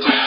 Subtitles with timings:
[0.00, 0.20] Yeah.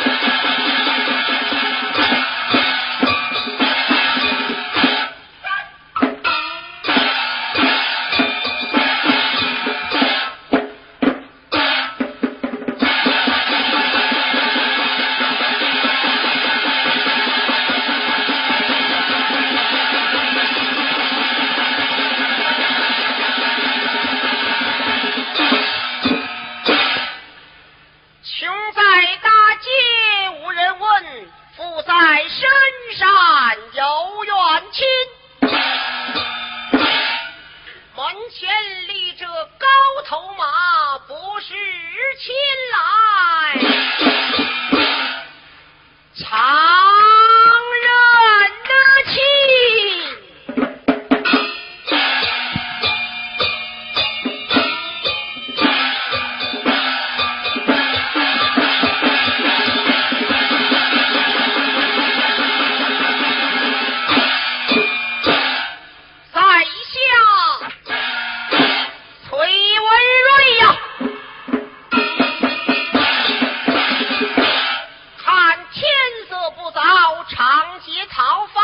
[77.80, 78.57] 节朝。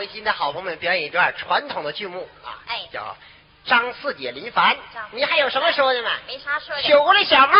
[0.00, 3.14] 为今天好朋友们表演一段传统的剧目啊，哎，叫
[3.66, 4.74] 张四姐林凡。
[5.10, 6.08] 你还有什么说的吗？
[6.26, 6.82] 没啥说的。
[6.84, 7.52] 九姑的小妹。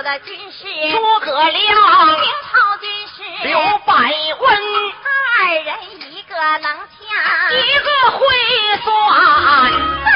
[0.00, 2.06] 我的军师诸葛亮。
[2.06, 3.22] 明朝军师。
[3.46, 4.58] 刘伯温。
[5.36, 5.74] 二人
[6.10, 8.24] 一个能掐一个会
[8.82, 10.09] 算。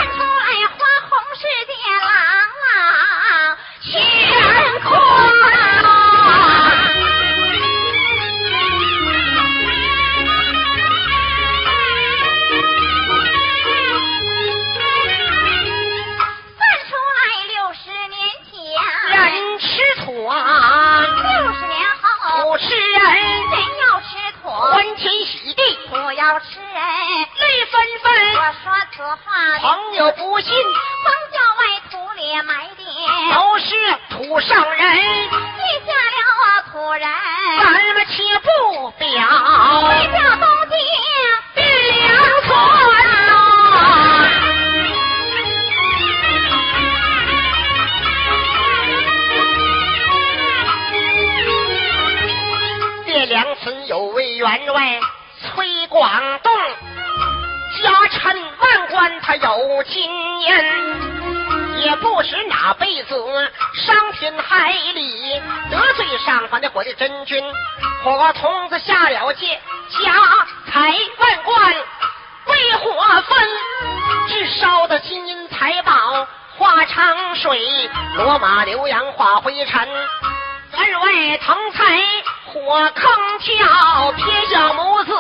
[82.95, 83.03] 坑
[83.41, 85.13] 跳，偏小母子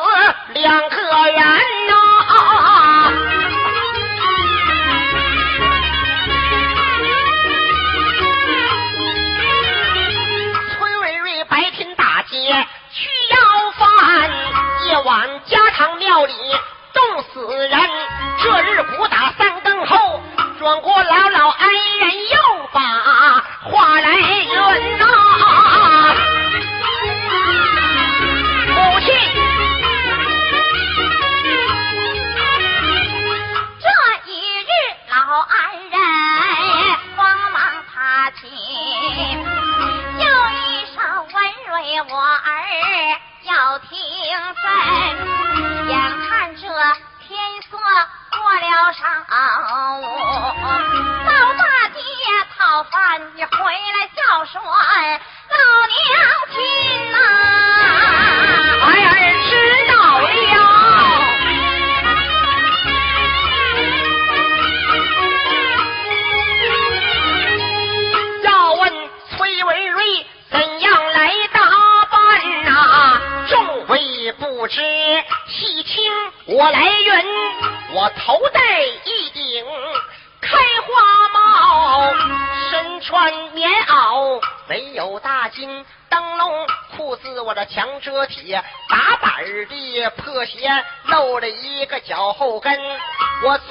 [0.54, 1.73] 两个圆。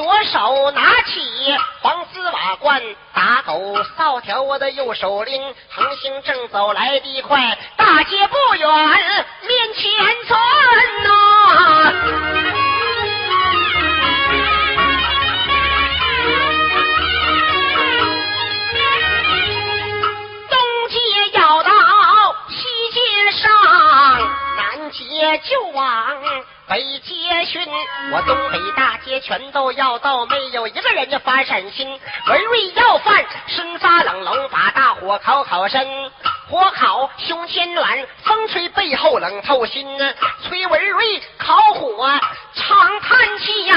[0.04, 2.82] 左手拿起黄丝瓦罐
[3.14, 8.68] 打狗扫条我的右手拎横行正走来的快大街不远
[9.48, 9.92] 面前
[10.28, 10.38] 村
[11.04, 11.94] 呐。
[20.50, 21.00] 东街
[21.32, 21.72] 要到
[22.50, 23.50] 西街上
[24.58, 26.43] 南街就往
[26.74, 27.62] 北街巡，
[28.12, 31.88] 我东北大街全都要到，没有一个人家发善心。
[32.28, 35.88] 文瑞要饭，生杀冷炉把大火烤烤身，
[36.50, 40.14] 火烤胸前暖，风吹背后冷透心啊！
[40.42, 42.10] 崔文瑞烤火
[42.56, 43.76] 长叹气呀，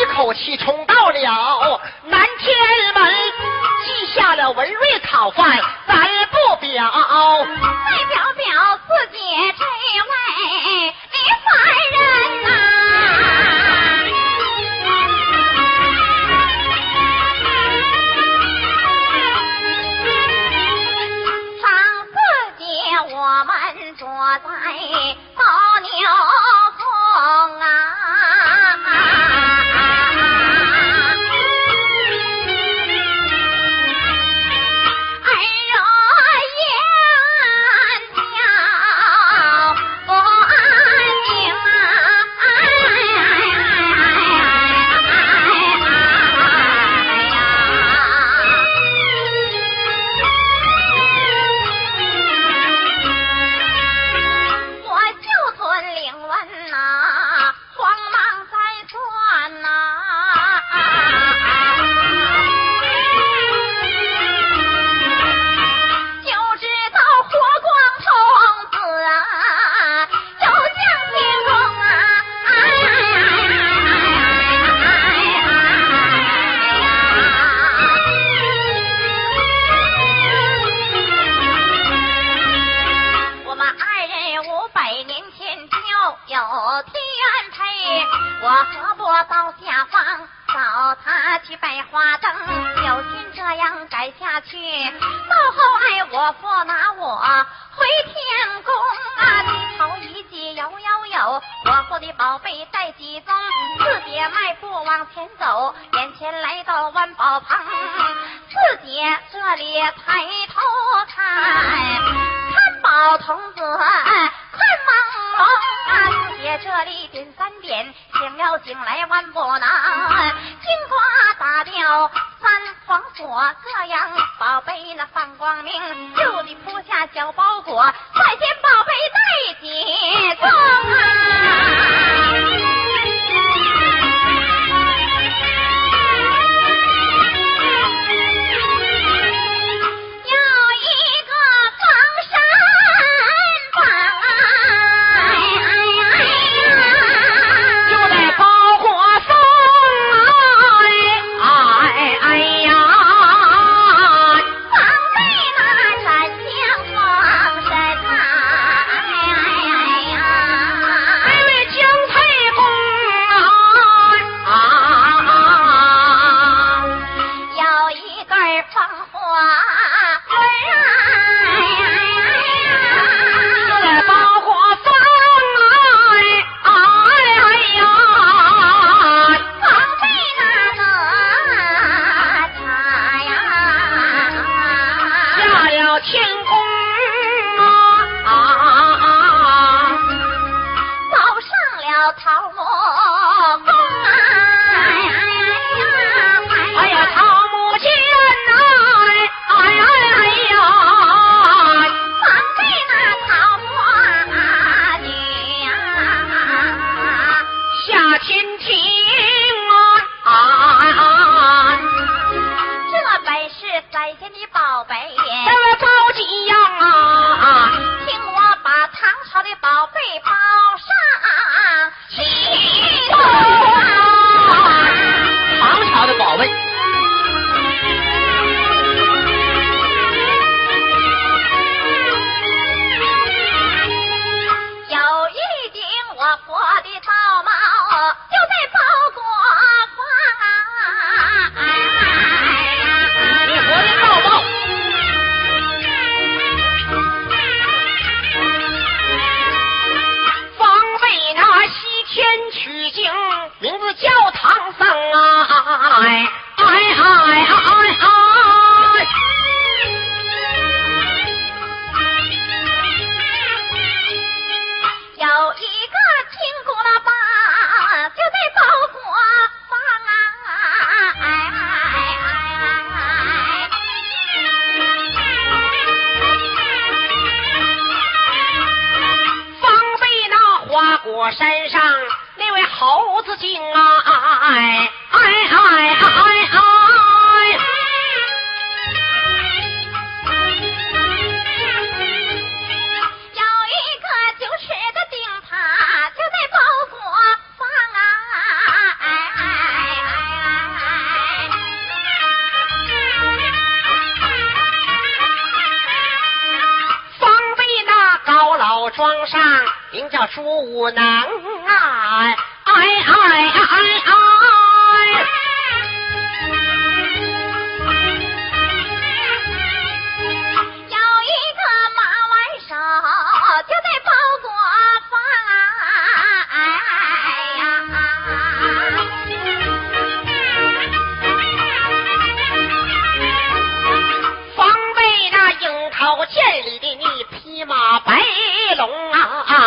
[0.00, 2.56] 一口气冲到了南天
[2.94, 3.14] 门，
[3.84, 9.53] 记下了文瑞讨饭咱不表，再表表四姐。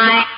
[0.08, 0.37] 啊！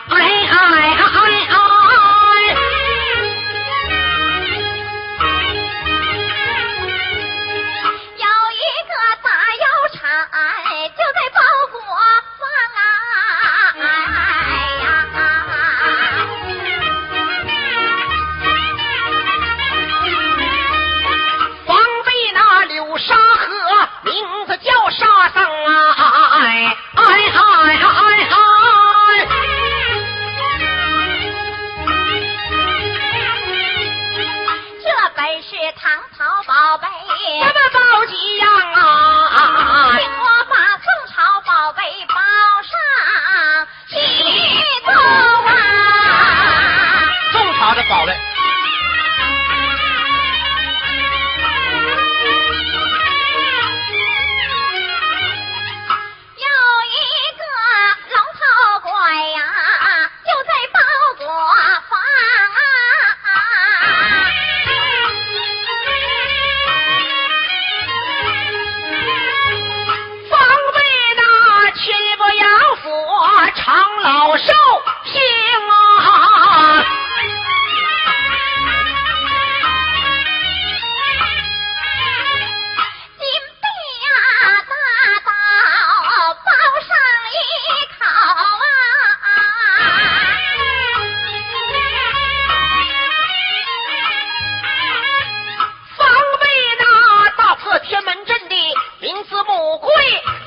[99.29, 100.38] 子母贵。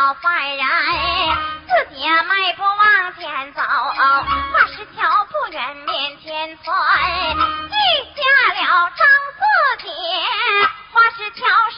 [0.00, 0.64] 老坏人
[1.68, 6.74] 四姐迈步往前走花石桥不远面前窜
[7.36, 7.76] 遇
[8.16, 9.92] 下了张四姐
[10.90, 11.69] 花石桥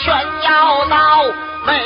[0.00, 1.24] 全要到
[1.66, 1.82] 美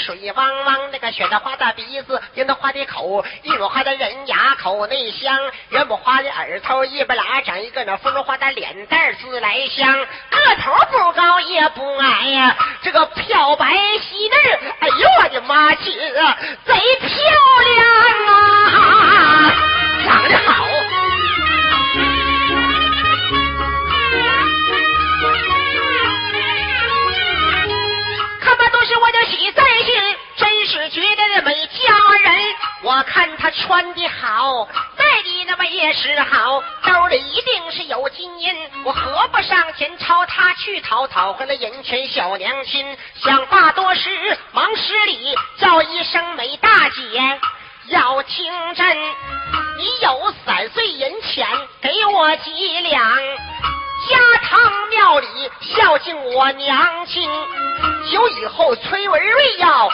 [0.00, 17.08] 水汪汪，那个雪的花的鼻子，樱桃花的口，一朵花的人牙口内香，元木花的耳朵一边拉长一个那芙蓉花的脸蛋自来香，个头不高也不矮呀，这个漂白细嫩，哎呦我的妈亲啊，贼漂
[17.66, 17.86] 亮
[18.66, 19.54] 啊！
[20.06, 20.69] 长得好。
[30.90, 32.42] 觉得那美佳人。
[32.82, 38.54] 我看她穿的好，戴的那么也是好，兜里一定是有金银。
[38.84, 42.96] 我何不上前朝她去讨，讨回了银钱小娘亲？
[43.22, 47.40] 想话多时，忙施礼，叫一声美大姐。
[47.88, 48.96] 要听真，
[49.78, 51.46] 你有三岁银钱，
[51.80, 53.02] 给我几两。
[54.08, 57.28] 家堂庙里孝敬我娘亲，
[58.10, 59.90] 久以后崔文瑞要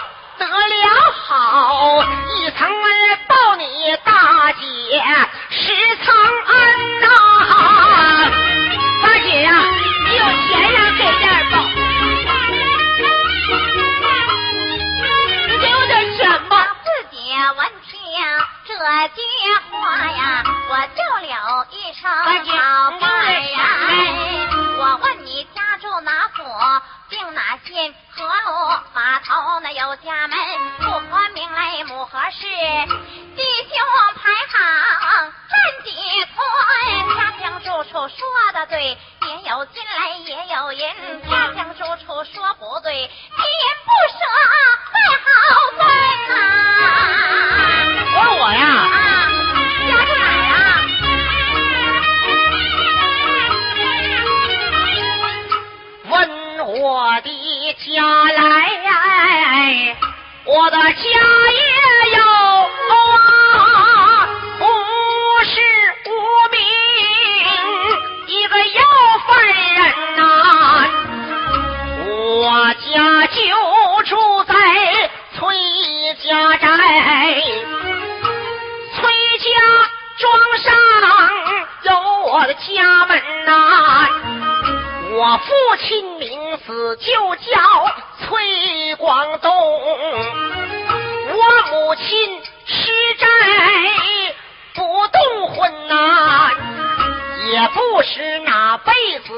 [98.09, 99.33] 是哪辈子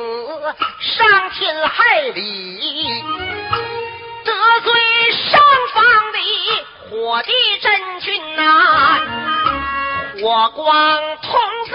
[0.79, 3.03] 伤天害理，
[4.25, 5.41] 得罪上
[5.73, 6.19] 方的
[6.91, 9.01] 火地真君呐、
[10.21, 11.73] 火光童子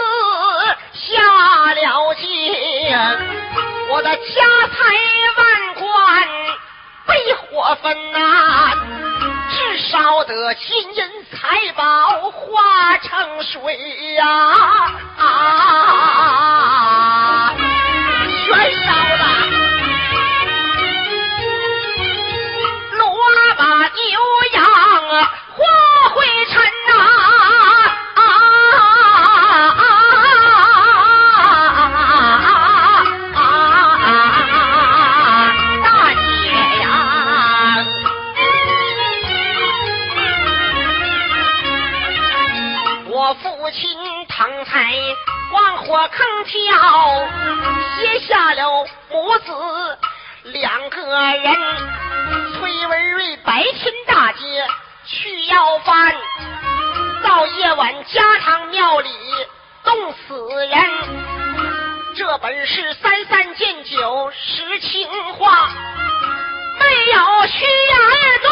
[0.94, 2.22] 下了界，
[3.90, 4.78] 我的家财
[5.38, 6.28] 万贯
[7.08, 8.72] 被火焚呐、
[9.50, 13.60] 至少得金银财宝化成水
[14.14, 14.26] 呀、
[15.18, 15.24] 啊，
[18.48, 19.03] 全烧了。
[46.08, 47.28] 坑跳，
[47.98, 49.98] 写下了母子
[50.44, 51.56] 两个人。
[52.54, 54.68] 崔文瑞白天大街
[55.06, 56.16] 去要饭，
[57.24, 59.10] 到夜晚家堂庙里
[59.84, 60.80] 冻死人。
[62.16, 65.70] 这本是三三见酒实情话，
[66.80, 67.98] 没有虚言
[68.42, 68.50] 对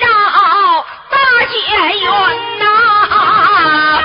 [0.00, 1.58] 绕大结
[1.98, 2.08] 缘
[2.58, 4.02] 呐。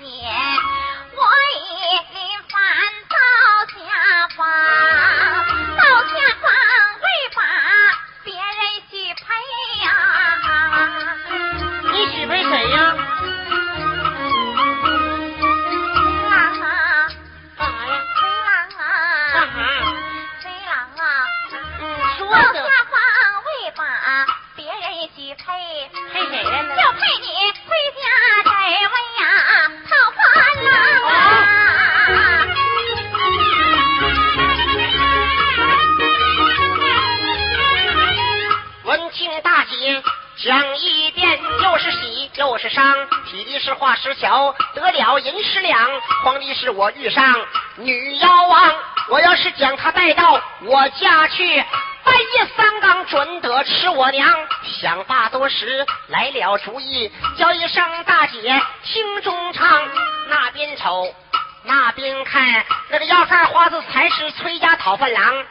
[0.00, 0.39] 姐，
[46.80, 47.22] 我遇上
[47.76, 48.74] 女妖王，
[49.10, 51.62] 我要是将她带到我家去，
[52.02, 54.26] 半夜三更准得吃我娘。
[54.80, 59.86] 想罢多时，来了主意，叫一声大姐听中唱，
[60.30, 61.14] 那边瞅。
[61.64, 65.44] 那边看，那个要饭花子才是崔家讨饭郎，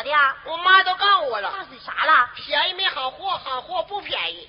[0.00, 0.34] 咋的呀？
[0.46, 2.30] 我妈都告诉我了，告诉你啥了？
[2.34, 4.48] 便宜没好货，好货不便宜。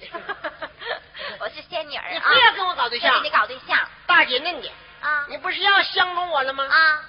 [1.40, 2.10] 我是仙女儿啊！
[2.14, 3.78] 你非要跟我搞对象跟你搞对象
[4.08, 4.72] 大姐嫩的，
[5.02, 6.66] 啊你不是要相中我了吗？
[6.72, 7.04] 啊！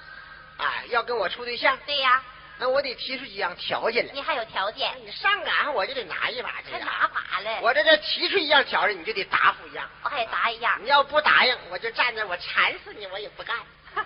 [0.57, 2.21] 哎，要跟我处对象，对呀，
[2.57, 4.11] 那我得提出几样条件来。
[4.13, 6.79] 你还有条件，你上赶上我就得拿一把去还。
[6.79, 7.59] 拿把嘞？
[7.61, 9.89] 我这这提出一样条件，你就得答复一样。
[10.03, 10.77] 我还得答一样。
[10.83, 13.55] 你要不答应，我就站着，我缠死你，我也不干。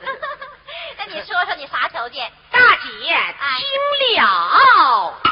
[0.98, 2.30] 那你说说你啥条件？
[2.78, 5.27] 大姐听了，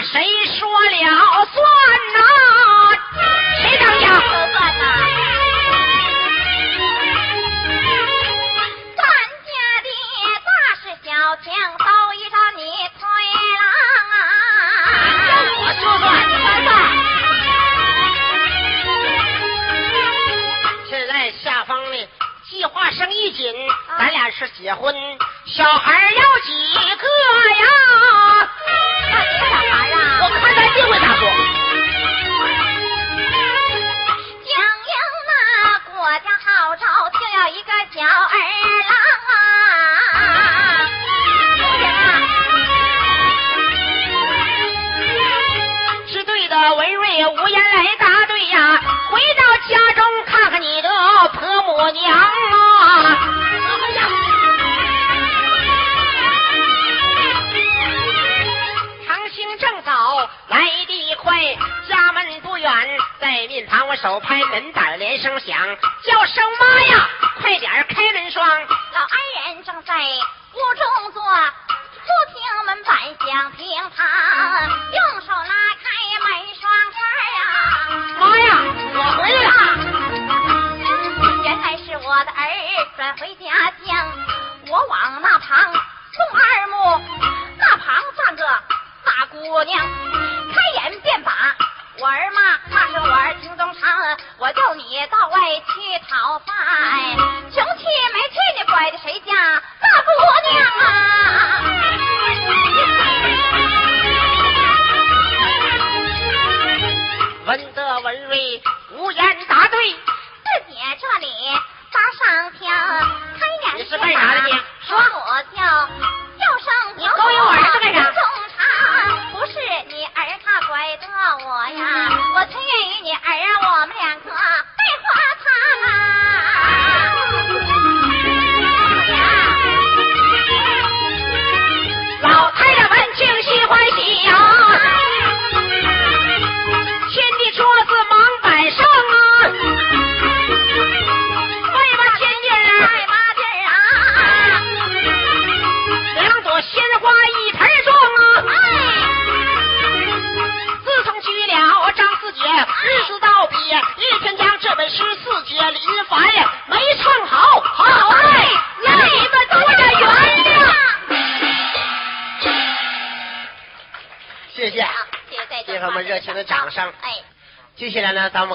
[0.00, 0.47] 谁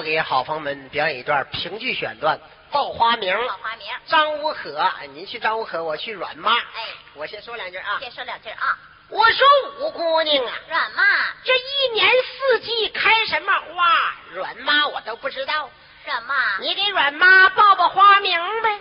[0.04, 2.38] 给好朋友们表演一段评剧选段
[2.70, 6.88] 报花名报花名张无可您去张无可我去阮妈哎。
[7.14, 7.98] 我先说两句啊。
[8.00, 8.78] 先说两句啊。
[9.08, 9.46] 我说
[9.80, 11.02] 五姑娘啊阮妈。
[11.42, 14.14] 这一年四季开什么花？
[14.34, 15.70] 阮妈我都不知道
[16.04, 16.58] 阮妈。
[16.58, 18.78] 你给阮妈报报花名呗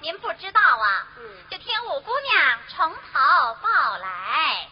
[0.00, 1.24] 您不知道啊嗯。
[1.50, 3.18] 就听五姑娘从头
[3.60, 4.68] 报来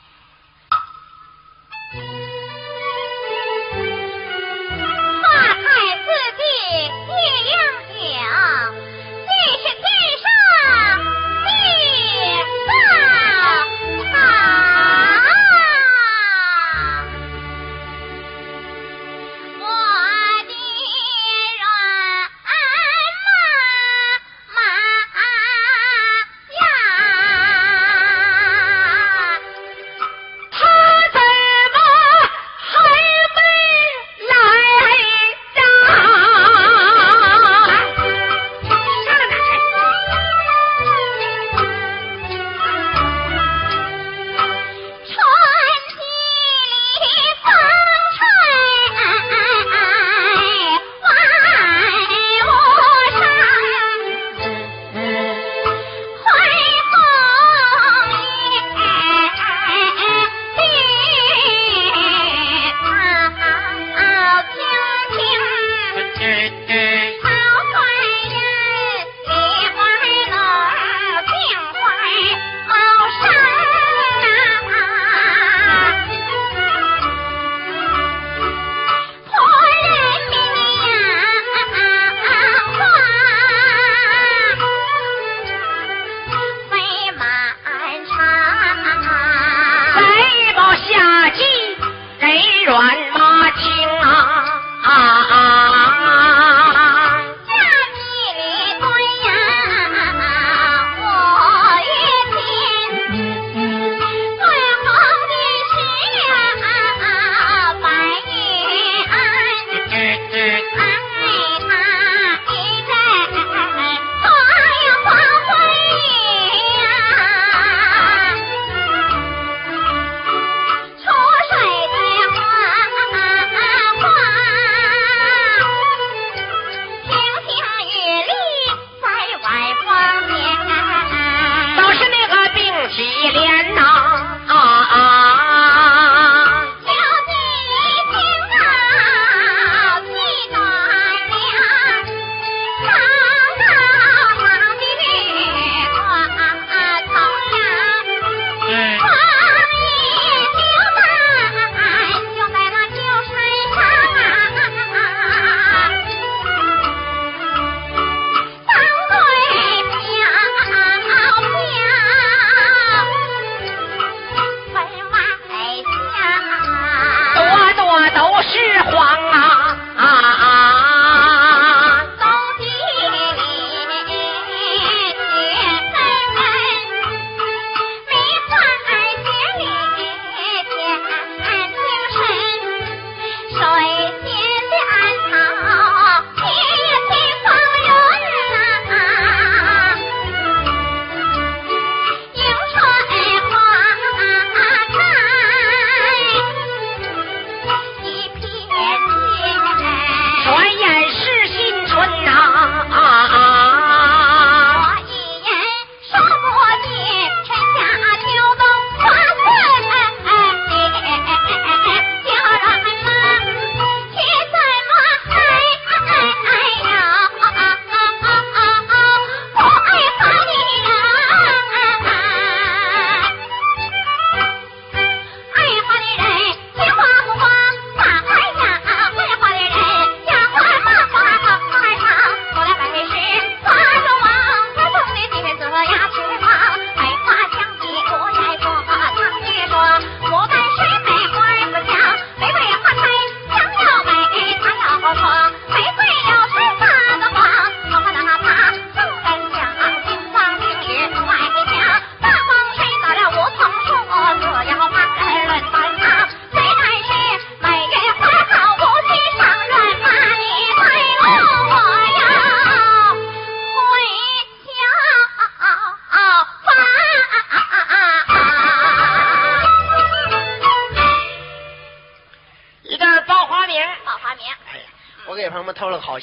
[92.68, 93.07] 转。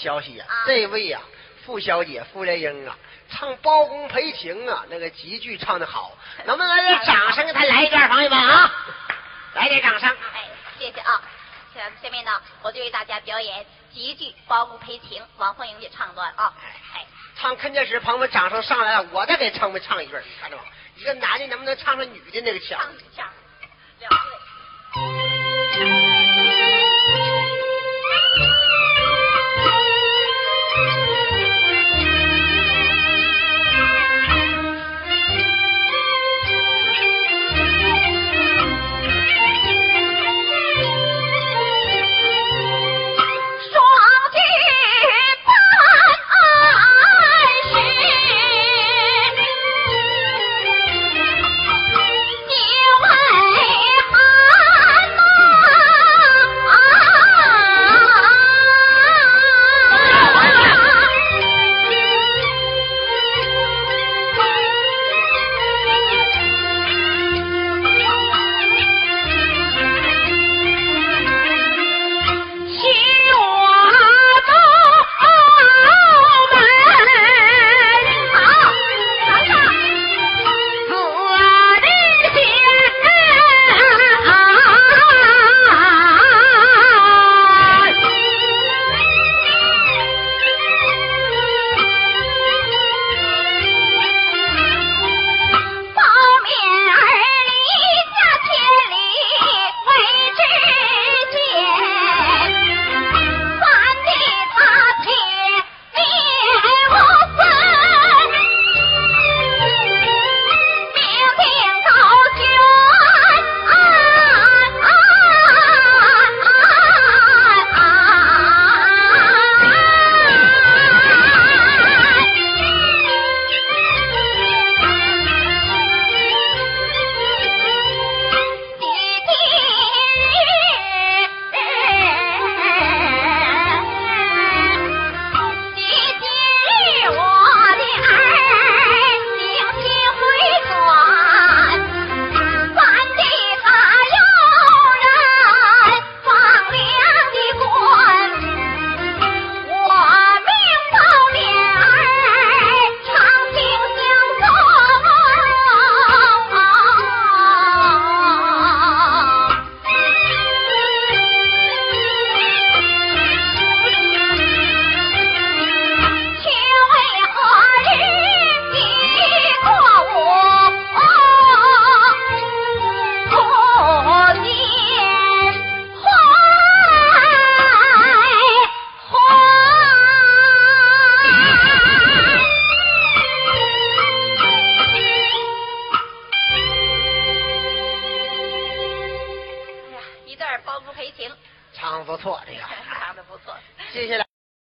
[0.05, 1.19] 消息呀、啊这位呀、
[1.65, 2.95] 傅小姐傅连英啊，
[3.27, 8.71] 唱《包公赔情》啊，那个极具唱的好， 能不能来点掌声给他来一段，朋友们啊，
[9.55, 10.07] 来点掌声。
[10.07, 10.43] 哎，
[10.77, 11.19] 谢谢啊。
[11.73, 12.31] 下下面呢，
[12.61, 16.53] 我就为大家表演极具包公赔情王凤英的唱段啊。
[16.93, 17.03] 哎，
[17.35, 20.63] 唱看电视，朋友们掌声上来了，我再给唱们唱一段，你看着吗？
[20.97, 22.79] 一个男的能不能唱上女的那个腔？
[23.17, 24.34] 两对。